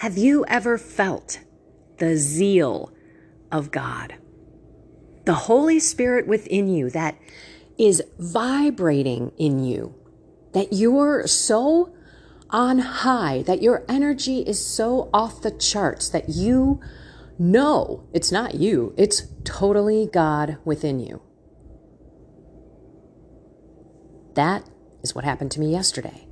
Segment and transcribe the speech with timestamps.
[0.00, 1.40] Have you ever felt
[1.98, 2.90] the zeal
[3.52, 4.14] of God?
[5.26, 7.18] The Holy Spirit within you that
[7.76, 9.94] is vibrating in you,
[10.54, 11.94] that you're so
[12.48, 16.80] on high, that your energy is so off the charts that you
[17.38, 21.20] know it's not you, it's totally God within you.
[24.32, 24.66] That
[25.02, 26.26] is what happened to me yesterday.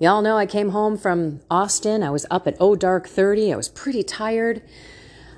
[0.00, 2.02] Y'all know I came home from Austin.
[2.02, 3.52] I was up at oh dark 30.
[3.52, 4.60] I was pretty tired.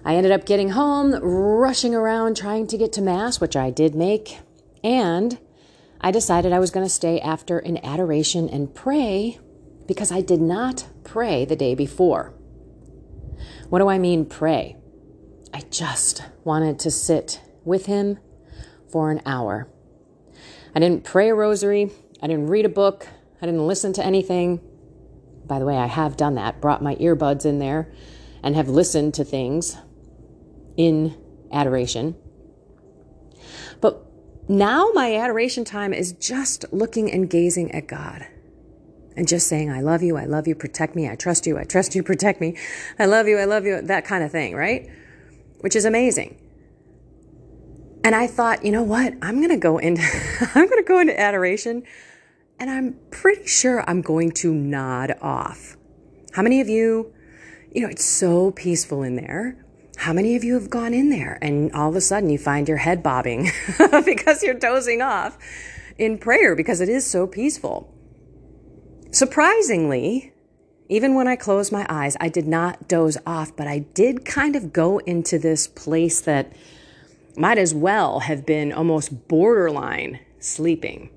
[0.03, 3.95] I ended up getting home, rushing around trying to get to Mass, which I did
[3.95, 4.39] make.
[4.83, 5.39] And
[6.01, 9.39] I decided I was going to stay after an adoration and pray
[9.87, 12.33] because I did not pray the day before.
[13.69, 14.77] What do I mean, pray?
[15.53, 18.19] I just wanted to sit with Him
[18.91, 19.69] for an hour.
[20.75, 21.91] I didn't pray a rosary.
[22.23, 23.07] I didn't read a book.
[23.41, 24.61] I didn't listen to anything.
[25.47, 27.93] By the way, I have done that, brought my earbuds in there
[28.43, 29.77] and have listened to things
[30.77, 31.17] in
[31.53, 32.17] adoration.
[33.81, 34.03] But
[34.49, 38.27] now my adoration time is just looking and gazing at God
[39.17, 41.65] and just saying, I love you, I love you, protect me, I trust you, I
[41.65, 42.57] trust you, protect me,
[42.99, 44.89] I love you, I love you, that kind of thing, right?
[45.61, 46.39] Which is amazing.
[48.05, 49.15] And I thought, you know what?
[49.23, 50.03] I'm going to go into
[50.55, 51.83] I'm going to go into adoration
[52.59, 55.77] and I'm pretty sure I'm going to nod off.
[56.33, 57.13] How many of you,
[57.73, 59.65] you know, it's so peaceful in there.
[59.99, 62.69] How many of you have gone in there and all of a sudden you find
[62.69, 63.51] your head bobbing
[64.05, 65.39] because you're dozing off
[65.97, 67.93] in prayer because it is so peaceful?
[69.11, 70.33] Surprisingly,
[70.89, 74.55] even when I closed my eyes, I did not doze off, but I did kind
[74.55, 76.53] of go into this place that
[77.37, 81.11] might as well have been almost borderline sleeping.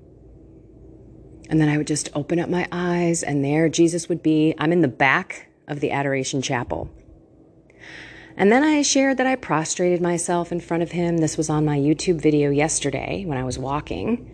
[1.50, 4.54] And then I would just open up my eyes, and there Jesus would be.
[4.56, 6.88] I'm in the back of the Adoration Chapel.
[8.36, 11.18] And then I shared that I prostrated myself in front of him.
[11.18, 14.30] This was on my YouTube video yesterday when I was walking.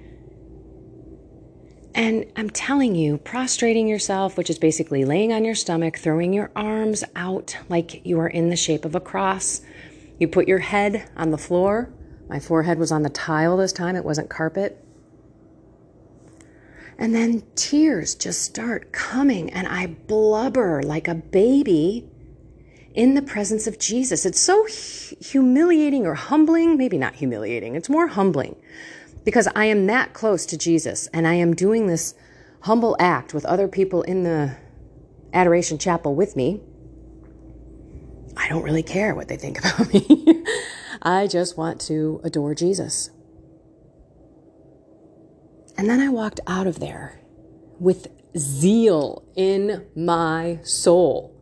[1.95, 6.51] And I'm telling you, prostrating yourself, which is basically laying on your stomach, throwing your
[6.55, 9.63] arms out like you are in the shape of a cross.
[10.19, 11.91] You put your head on the floor.
[12.29, 14.86] My forehead was on the tile this time, it wasn't carpet.
[16.99, 22.09] And then tears just start coming, and I blubber like a baby
[22.95, 24.25] in the presence of Jesus.
[24.25, 28.57] It's so humiliating or humbling, maybe not humiliating, it's more humbling
[29.27, 32.15] because I am that close to Jesus and I am doing this
[32.61, 34.57] humble act with other people in the
[35.35, 36.61] adoration chapel with me.
[38.37, 40.45] I don't really care what they think about me.
[41.03, 43.11] I just want to adore Jesus.
[45.79, 47.21] And then I walked out of there
[47.79, 51.33] with zeal in my soul.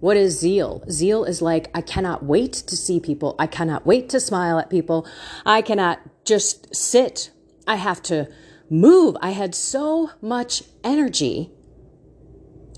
[0.00, 0.84] What is zeal?
[0.90, 3.34] Zeal is like, I cannot wait to see people.
[3.38, 5.06] I cannot wait to smile at people.
[5.46, 7.30] I cannot just sit.
[7.66, 8.28] I have to
[8.68, 9.16] move.
[9.22, 11.50] I had so much energy.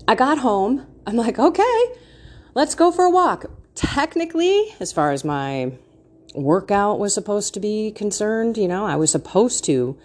[0.07, 0.87] I got home.
[1.05, 1.83] I'm like, okay,
[2.55, 3.45] let's go for a walk.
[3.75, 5.73] Technically, as far as my
[6.33, 9.97] workout was supposed to be concerned, you know, I was supposed to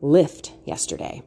[0.00, 1.22] lift yesterday.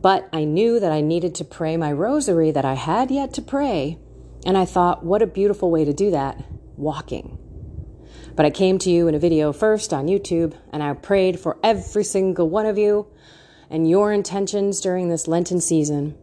[0.00, 3.42] But I knew that I needed to pray my rosary that I had yet to
[3.42, 3.98] pray.
[4.46, 6.44] And I thought, what a beautiful way to do that
[6.76, 7.38] walking.
[8.36, 11.58] But I came to you in a video first on YouTube and I prayed for
[11.62, 13.08] every single one of you
[13.68, 16.16] and your intentions during this Lenten season.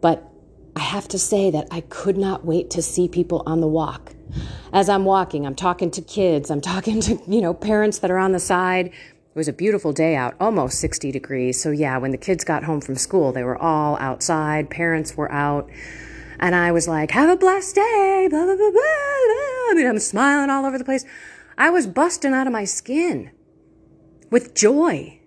[0.00, 0.26] But
[0.74, 4.14] I have to say that I could not wait to see people on the walk.
[4.72, 8.18] As I'm walking, I'm talking to kids, I'm talking to, you know, parents that are
[8.18, 8.90] on the side
[9.34, 11.60] it was a beautiful day out, almost 60 degrees.
[11.60, 15.30] So, yeah, when the kids got home from school, they were all outside, parents were
[15.32, 15.68] out.
[16.38, 19.70] And I was like, have a blessed day, blah, blah, blah, blah, blah.
[19.70, 21.04] I mean, I'm smiling all over the place.
[21.58, 23.32] I was busting out of my skin
[24.30, 25.18] with joy.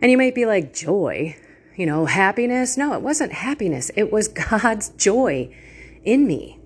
[0.00, 1.36] And you might be like, joy,
[1.76, 2.78] you know, happiness.
[2.78, 3.90] No, it wasn't happiness.
[3.94, 5.54] It was God's joy
[6.02, 6.60] in me.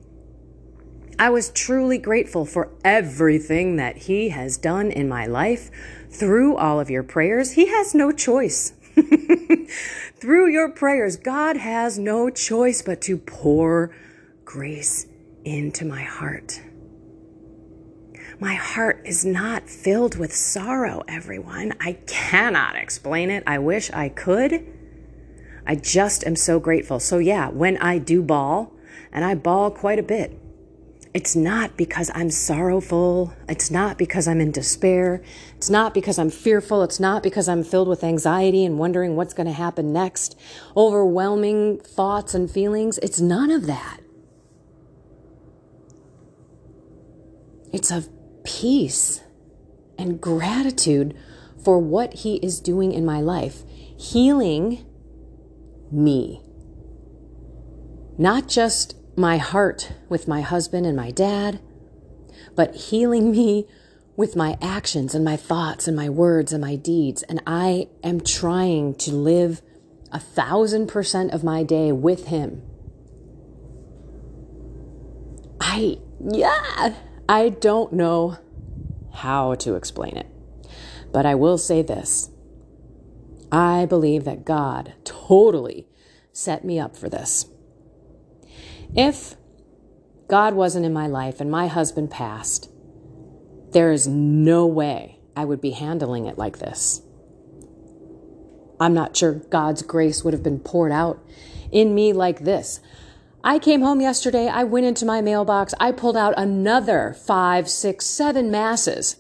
[1.19, 5.71] I was truly grateful for everything that He has done in my life
[6.11, 7.53] through all of your prayers.
[7.53, 8.73] He has no choice.
[10.21, 13.95] through your prayers, God has no choice but to pour
[14.45, 15.07] grace
[15.45, 16.61] into my heart.
[18.39, 21.75] My heart is not filled with sorrow, everyone.
[21.81, 23.43] I cannot explain it.
[23.45, 24.65] I wish I could.
[25.67, 27.01] I just am so grateful.
[27.01, 28.73] So, yeah, when I do bawl,
[29.13, 30.39] and I bawl quite a bit,
[31.19, 33.35] It's not because I'm sorrowful.
[33.49, 35.21] It's not because I'm in despair.
[35.57, 36.85] It's not because I'm fearful.
[36.85, 40.39] It's not because I'm filled with anxiety and wondering what's going to happen next,
[40.77, 42.99] overwhelming thoughts and feelings.
[42.99, 43.99] It's none of that.
[47.73, 48.09] It's of
[48.45, 49.21] peace
[49.99, 51.19] and gratitude
[51.65, 53.65] for what He is doing in my life,
[53.99, 54.87] healing
[55.91, 56.43] me.
[58.17, 61.61] Not just my heart with my husband and my dad,
[62.55, 63.67] but healing me
[64.17, 67.23] with my actions and my thoughts and my words and my deeds.
[67.25, 69.61] And I am trying to live
[70.13, 72.63] a thousand percent of my day with Him.
[75.61, 76.95] I, yeah,
[77.29, 78.39] I don't know
[79.13, 80.27] how to explain it,
[81.13, 82.31] but I will say this.
[83.51, 85.89] I believe that God totally
[86.33, 87.47] set me up for this.
[88.95, 89.37] If
[90.29, 92.71] God wasn't in my life and my husband passed,
[93.73, 97.03] there is no way I would be handling it like this.
[98.81, 101.23] I'm not sure God's grace would have been poured out
[101.71, 102.81] in me like this.
[103.45, 108.05] I came home yesterday, I went into my mailbox, I pulled out another five, six,
[108.07, 109.17] seven masses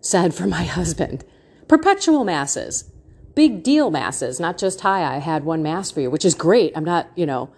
[0.00, 1.24] said for my husband.
[1.68, 2.90] Perpetual masses,
[3.34, 6.72] big deal masses, not just, hi, I had one mass for you, which is great.
[6.76, 7.50] I'm not, you know,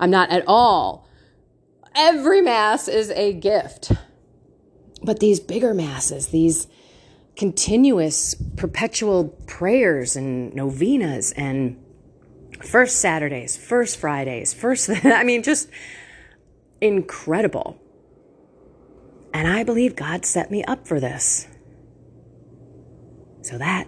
[0.00, 1.06] I'm not at all.
[1.94, 3.92] Every Mass is a gift.
[5.02, 6.66] But these bigger Masses, these
[7.36, 11.82] continuous, perpetual prayers and novenas and
[12.62, 15.68] first Saturdays, first Fridays, first, I mean, just
[16.80, 17.78] incredible.
[19.34, 21.46] And I believe God set me up for this.
[23.42, 23.86] So that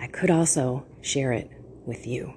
[0.00, 1.50] I could also share it
[1.86, 2.34] with you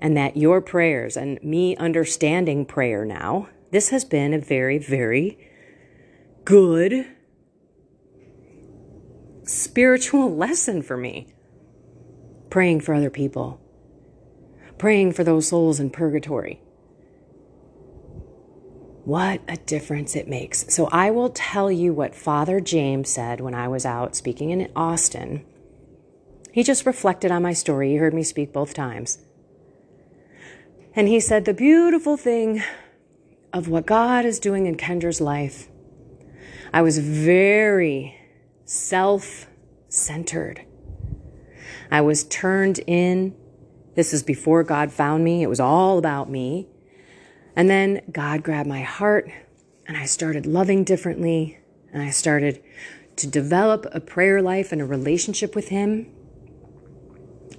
[0.00, 5.38] and that your prayers and me understanding prayer now, this has been a very, very
[6.44, 7.06] good
[9.44, 11.28] spiritual lesson for me.
[12.50, 13.60] Praying for other people,
[14.78, 16.60] praying for those souls in purgatory.
[19.04, 20.72] What a difference it makes.
[20.74, 24.70] So, I will tell you what Father James said when I was out speaking in
[24.74, 25.44] Austin.
[26.50, 27.90] He just reflected on my story.
[27.90, 29.18] He heard me speak both times.
[30.96, 32.62] And he said, The beautiful thing
[33.52, 35.68] of what God is doing in Kendra's life,
[36.72, 38.18] I was very
[38.64, 39.46] self
[39.90, 40.64] centered.
[41.90, 43.36] I was turned in.
[43.94, 45.42] This is before God found me.
[45.42, 46.66] It was all about me.
[47.54, 49.30] And then God grabbed my heart
[49.86, 51.58] and I started loving differently.
[51.92, 52.62] And I started
[53.16, 56.10] to develop a prayer life and a relationship with Him.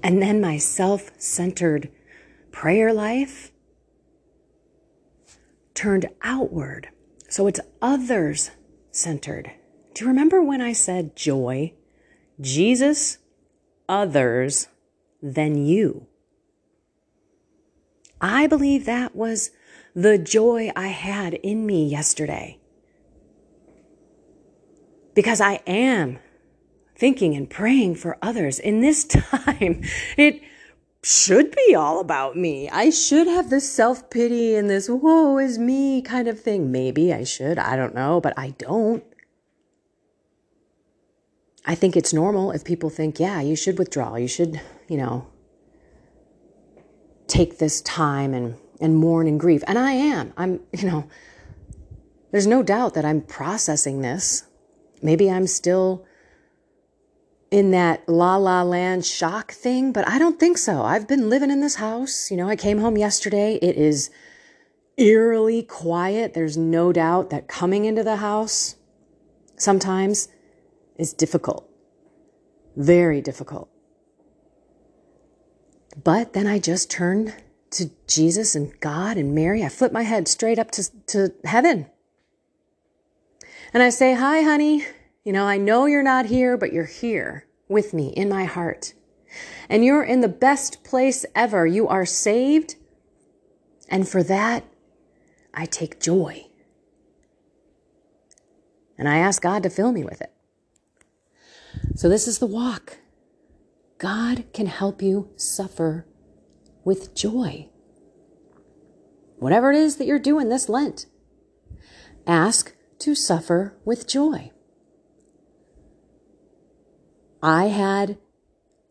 [0.04, 1.90] And then my self centered
[2.58, 3.52] prayer life
[5.76, 6.90] turned outward.
[7.30, 8.50] So it's others
[8.90, 9.52] centered.
[9.94, 11.74] Do you remember when I said joy?
[12.42, 13.20] Jesus,
[13.88, 14.70] others,
[15.22, 16.08] then you.
[18.20, 19.52] I believe that was
[19.94, 22.58] the joy I had in me yesterday.
[25.14, 26.18] Because I am
[26.96, 29.84] thinking and praying for others in this time.
[30.18, 30.42] It
[31.04, 32.70] should be all about me.
[32.70, 36.72] I should have this self pity and this woe is me kind of thing.
[36.72, 37.58] Maybe I should.
[37.58, 39.04] I don't know, but I don't.
[41.66, 44.16] I think it's normal if people think, yeah, you should withdraw.
[44.16, 45.28] You should, you know,
[47.28, 49.66] take this time and, and mourn and grieve.
[49.68, 50.34] And I am.
[50.38, 51.10] I'm, you know,
[52.32, 54.46] there's no doubt that I'm processing this.
[55.02, 56.06] Maybe I'm still
[57.50, 60.82] in that la la land shock thing, but I don't think so.
[60.82, 62.30] I've been living in this house.
[62.30, 63.56] You know, I came home yesterday.
[63.56, 64.10] It is
[64.98, 66.34] eerily quiet.
[66.34, 68.76] There's no doubt that coming into the house
[69.56, 70.28] sometimes
[70.98, 71.70] is difficult,
[72.76, 73.70] very difficult.
[76.04, 77.34] But then I just turn
[77.72, 79.64] to Jesus and God and Mary.
[79.64, 81.88] I flip my head straight up to, to heaven.
[83.74, 84.86] And I say, Hi, honey.
[85.28, 88.94] You know, I know you're not here, but you're here with me in my heart.
[89.68, 91.68] And you're in the best place ever.
[91.68, 92.76] You are saved.
[93.90, 94.64] And for that,
[95.54, 96.46] I take joy.
[98.98, 100.32] And I ask God to fill me with it.
[101.94, 103.00] So this is the walk.
[103.98, 106.06] God can help you suffer
[106.86, 107.68] with joy.
[109.40, 111.06] Whatever it is that you're doing this Lent,
[112.26, 114.52] ask to suffer with joy.
[117.42, 118.18] I had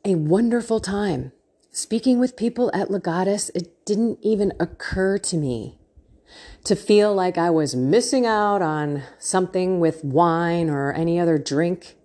[0.04, 1.32] a wonderful time
[1.70, 3.50] speaking with people at Legatus.
[3.54, 5.78] It didn't even occur to me
[6.64, 11.96] to feel like I was missing out on something with wine or any other drink.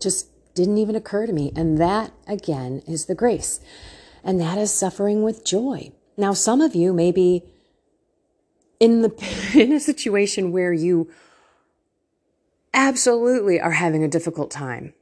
[0.00, 1.52] Just didn't even occur to me.
[1.54, 3.60] And that, again, is the grace.
[4.24, 5.92] And that is suffering with joy.
[6.16, 7.44] Now, some of you may be
[8.80, 11.10] in the in a situation where you
[12.74, 14.94] absolutely are having a difficult time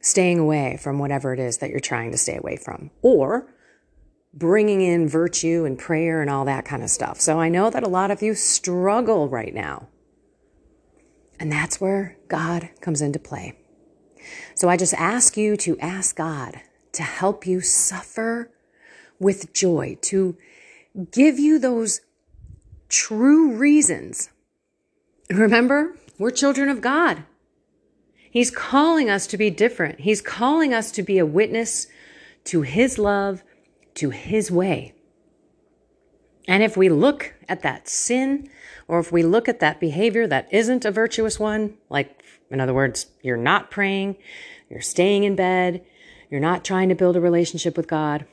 [0.00, 3.46] staying away from whatever it is that you're trying to stay away from or
[4.34, 7.20] bringing in virtue and prayer and all that kind of stuff.
[7.20, 9.88] So I know that a lot of you struggle right now.
[11.38, 13.58] And that's where God comes into play.
[14.54, 16.60] So I just ask you to ask God
[16.92, 18.50] to help you suffer
[19.18, 20.36] with joy, to
[21.10, 22.00] give you those
[22.88, 24.30] true reasons.
[25.30, 27.24] Remember, we're children of God.
[28.30, 30.00] He's calling us to be different.
[30.00, 31.88] He's calling us to be a witness
[32.44, 33.42] to His love,
[33.94, 34.94] to His way.
[36.46, 38.48] And if we look at that sin,
[38.86, 42.74] or if we look at that behavior that isn't a virtuous one, like, in other
[42.74, 44.16] words, you're not praying,
[44.70, 45.84] you're staying in bed,
[46.30, 48.26] you're not trying to build a relationship with God,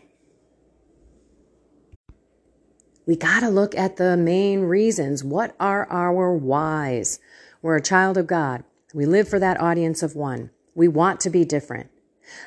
[3.07, 5.23] we got to look at the main reasons.
[5.23, 7.19] What are our whys?
[7.61, 8.63] We're a child of God.
[8.93, 10.51] We live for that audience of one.
[10.73, 11.89] We want to be different.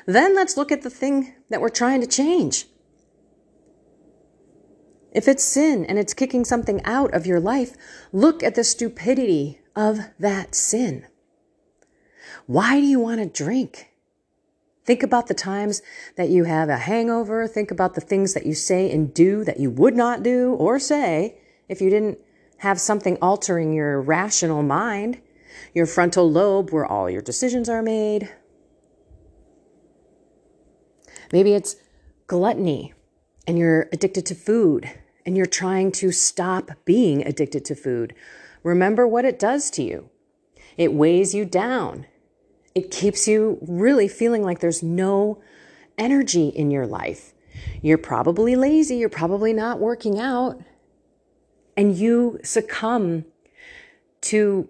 [0.05, 2.67] Then let's look at the thing that we're trying to change.
[5.11, 7.75] If it's sin and it's kicking something out of your life,
[8.11, 11.05] look at the stupidity of that sin.
[12.47, 13.89] Why do you want to drink?
[14.85, 15.81] Think about the times
[16.17, 17.47] that you have a hangover.
[17.47, 20.79] Think about the things that you say and do that you would not do or
[20.79, 21.37] say
[21.69, 22.19] if you didn't
[22.63, 25.21] have something altering your rational mind,
[25.73, 28.29] your frontal lobe where all your decisions are made.
[31.31, 31.75] Maybe it's
[32.27, 32.93] gluttony
[33.47, 34.89] and you're addicted to food
[35.25, 38.13] and you're trying to stop being addicted to food.
[38.63, 40.09] Remember what it does to you.
[40.77, 42.07] It weighs you down
[42.75, 45.41] it keeps you really feeling like there's no
[45.97, 47.33] energy in your life.
[47.81, 50.59] You're probably lazy, you're probably not working out,
[51.75, 53.25] and you succumb
[54.21, 54.69] to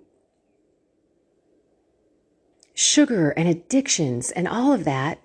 [2.73, 5.19] sugar and addictions and all of that.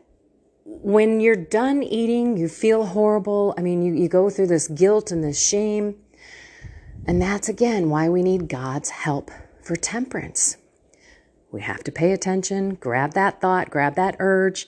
[0.64, 3.54] When you're done eating, you feel horrible.
[3.56, 5.96] I mean, you, you go through this guilt and this shame.
[7.06, 9.30] And that's again why we need God's help
[9.62, 10.56] for temperance.
[11.50, 14.66] We have to pay attention, grab that thought, grab that urge,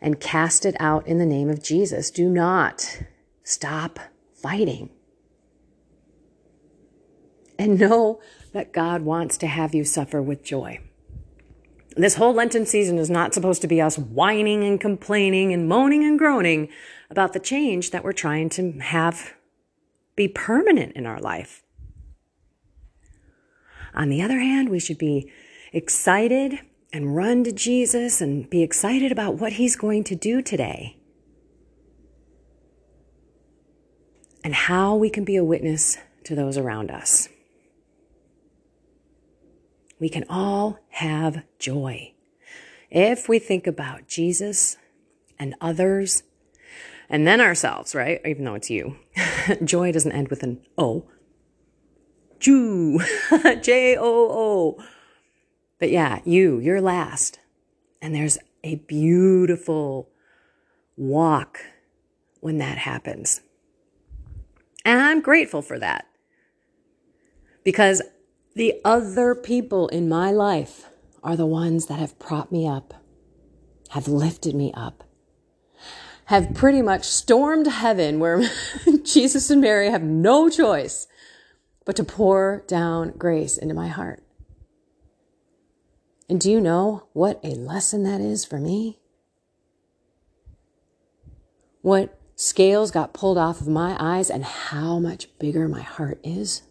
[0.00, 2.10] and cast it out in the name of Jesus.
[2.10, 3.02] Do not
[3.42, 3.98] stop
[4.34, 4.90] fighting.
[7.58, 8.20] And know
[8.52, 10.80] that God wants to have you suffer with joy.
[11.96, 16.02] This whole Lenten season is not supposed to be us whining and complaining and moaning
[16.02, 16.68] and groaning
[17.08, 19.34] about the change that we're trying to have
[20.16, 21.62] be permanent in our life.
[23.94, 25.30] On the other hand, we should be
[25.72, 26.60] excited
[26.92, 30.96] and run to Jesus and be excited about what he's going to do today.
[34.42, 37.28] And how we can be a witness to those around us.
[40.04, 42.12] We can all have joy
[42.90, 44.76] if we think about Jesus
[45.38, 46.24] and others
[47.08, 48.20] and then ourselves, right?
[48.26, 48.98] Even though it's you.
[49.64, 51.08] joy doesn't end with an O.
[52.38, 53.00] Jew,
[53.62, 54.84] J O O.
[55.78, 57.38] But yeah, you, you're last.
[58.02, 60.10] And there's a beautiful
[60.98, 61.60] walk
[62.40, 63.40] when that happens.
[64.84, 66.04] And I'm grateful for that
[67.64, 68.02] because
[68.54, 70.86] the other people in my life
[71.22, 72.94] are the ones that have propped me up,
[73.90, 75.04] have lifted me up,
[76.26, 78.42] have pretty much stormed heaven where
[79.04, 81.06] Jesus and Mary have no choice
[81.84, 84.22] but to pour down grace into my heart.
[86.28, 88.98] And do you know what a lesson that is for me?
[91.82, 96.62] What scales got pulled off of my eyes and how much bigger my heart is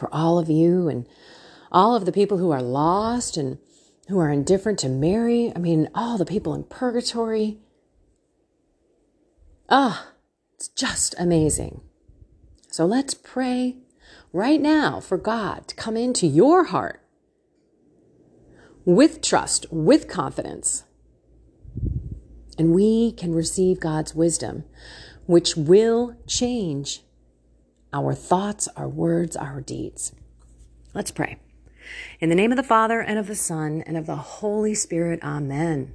[0.00, 1.06] for all of you and
[1.70, 3.58] all of the people who are lost and
[4.08, 5.52] who are indifferent to Mary.
[5.54, 7.58] I mean, all the people in purgatory.
[9.68, 10.08] Ah,
[10.54, 11.82] it's just amazing.
[12.70, 13.76] So let's pray
[14.32, 17.04] right now for God to come into your heart
[18.84, 20.84] with trust, with confidence.
[22.58, 24.64] And we can receive God's wisdom,
[25.26, 27.02] which will change
[27.92, 30.12] our thoughts, our words, our deeds.
[30.94, 31.38] Let's pray.
[32.20, 35.20] In the name of the Father, and of the Son, and of the Holy Spirit,
[35.22, 35.94] Amen.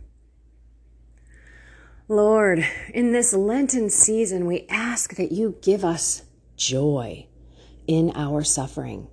[2.08, 6.24] Lord, in this Lenten season, we ask that you give us
[6.56, 7.28] joy
[7.88, 9.08] in our suffering,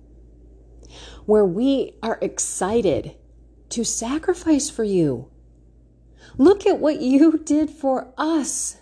[1.25, 3.15] where we are excited
[3.69, 5.29] to sacrifice for you.
[6.37, 8.77] Look at what you did for us.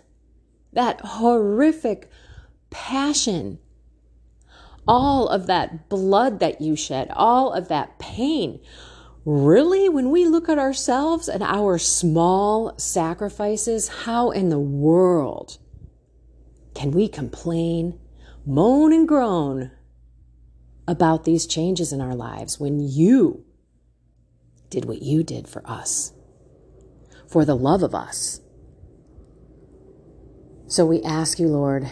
[0.74, 2.10] That horrific
[2.70, 3.60] passion,
[4.88, 8.60] all of that blood that you shed, all of that pain.
[9.24, 15.60] Really, when we look at ourselves and our small sacrifices, how in the world
[16.74, 18.00] can we complain,
[18.46, 19.72] moan, and groan
[20.88, 23.46] about these changes in our lives when you
[24.70, 26.14] did what you did for us,
[27.28, 28.42] for the love of us?
[30.66, 31.88] So we ask you, Lord,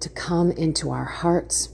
[0.00, 1.68] to come into our hearts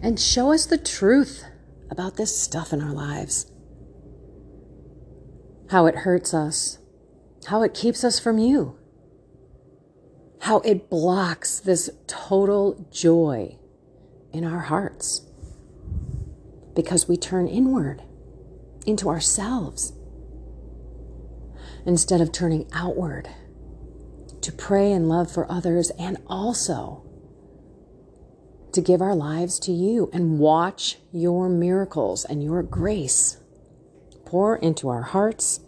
[0.00, 1.44] and show us the truth
[1.90, 3.50] about this stuff in our lives.
[5.70, 6.78] How it hurts us,
[7.46, 8.78] how it keeps us from you,
[10.40, 13.58] how it blocks this total joy
[14.32, 15.26] in our hearts.
[16.74, 18.02] Because we turn inward
[18.86, 19.92] into ourselves
[21.84, 23.28] instead of turning outward
[24.40, 27.04] to pray and love for others and also
[28.72, 33.38] to give our lives to you and watch your miracles and your grace
[34.24, 35.60] pour into our hearts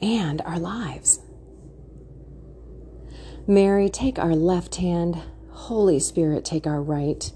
[0.00, 1.20] and our lives.
[3.46, 5.20] Mary, take our left hand.
[5.50, 7.32] Holy Spirit, take our right.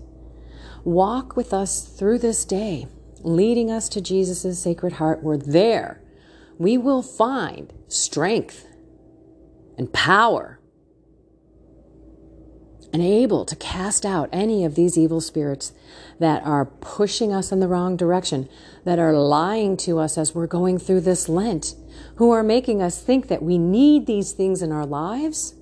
[0.85, 2.87] Walk with us through this day,
[3.21, 6.01] leading us to Jesus' sacred heart, where there
[6.59, 8.67] we will find strength
[9.77, 10.61] and power
[12.95, 15.73] and able to cast out any of these evil spirits
[16.21, 18.49] that are pushing us in the wrong direction,
[18.85, 21.75] that are lying to us as we're going through this Lent,
[22.19, 25.57] who are making us think that we need these things in our lives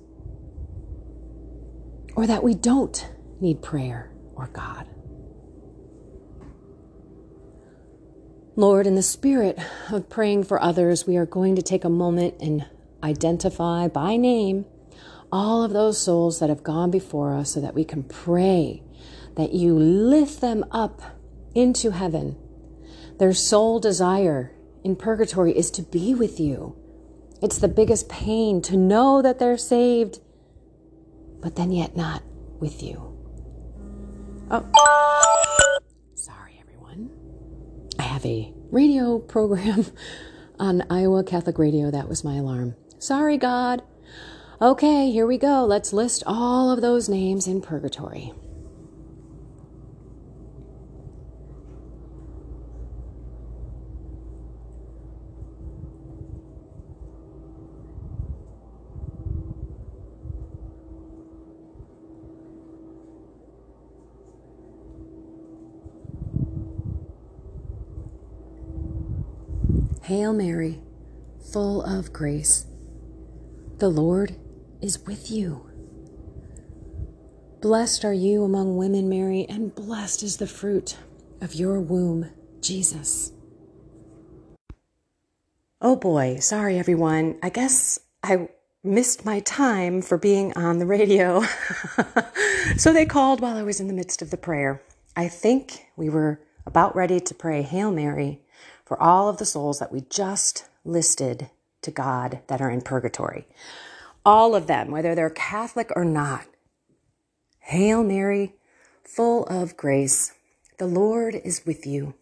[2.15, 3.09] or that we don't
[3.41, 4.85] need prayer or God.
[8.55, 9.57] Lord, in the spirit
[9.89, 12.67] of praying for others, we are going to take a moment and
[13.03, 14.65] identify by name
[15.33, 18.83] all of those souls that have gone before us so that we can pray
[19.35, 21.01] that you lift them up
[21.55, 22.37] into heaven.
[23.17, 24.51] Their sole desire
[24.83, 26.75] in purgatory is to be with you.
[27.41, 30.19] It's the biggest pain to know that they're saved,
[31.41, 32.21] but then yet not
[32.59, 33.17] with you.
[34.51, 35.79] Oh,
[36.13, 37.09] sorry, everyone.
[37.97, 39.87] I have a radio program
[40.59, 41.89] on Iowa Catholic Radio.
[41.89, 42.75] That was my alarm.
[42.99, 43.81] Sorry, God.
[44.63, 45.65] Okay, here we go.
[45.65, 48.31] Let's list all of those names in purgatory.
[70.03, 70.79] Hail Mary,
[71.51, 72.67] full of grace.
[73.79, 74.37] The Lord
[74.83, 75.65] is with you.
[77.61, 80.97] Blessed are you among women, Mary, and blessed is the fruit
[81.39, 83.31] of your womb, Jesus.
[85.81, 87.39] Oh boy, sorry everyone.
[87.41, 88.49] I guess I
[88.83, 91.43] missed my time for being on the radio.
[92.77, 94.81] so they called while I was in the midst of the prayer.
[95.15, 98.41] I think we were about ready to pray Hail Mary
[98.85, 101.49] for all of the souls that we just listed
[101.83, 103.47] to God that are in purgatory.
[104.25, 106.45] All of them, whether they're Catholic or not.
[107.59, 108.53] Hail Mary,
[109.03, 110.33] full of grace,
[110.77, 112.13] the Lord is with you.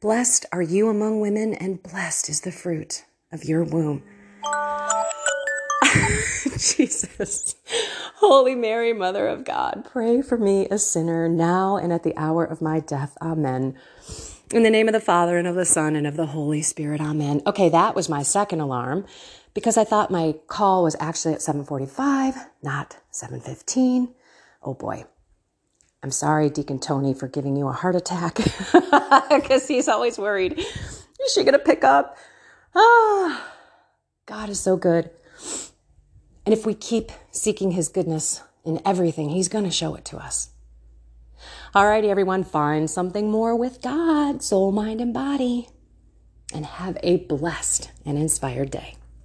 [0.00, 4.02] Blessed are you among women, and blessed is the fruit of your womb.
[6.58, 7.56] Jesus.
[8.16, 12.44] Holy Mary, Mother of God, pray for me, a sinner, now and at the hour
[12.44, 13.16] of my death.
[13.20, 13.76] Amen.
[14.52, 17.00] In the name of the Father and of the Son and of the Holy Spirit.
[17.00, 17.42] Amen.
[17.46, 19.06] Okay, that was my second alarm
[19.54, 24.14] because I thought my call was actually at 7:45, not 7:15.
[24.62, 25.04] Oh boy.
[26.02, 28.36] I'm sorry, Deacon Tony, for giving you a heart attack
[29.30, 30.58] because he's always worried.
[30.58, 32.16] Is she going to pick up?
[32.74, 33.52] Ah,
[34.24, 35.10] God is so good.
[36.46, 40.16] And if we keep seeking his goodness in everything, he's going to show it to
[40.16, 40.50] us.
[41.74, 45.68] Alrighty, everyone, find something more with God, soul, mind, and body,
[46.54, 48.96] and have a blessed and inspired day.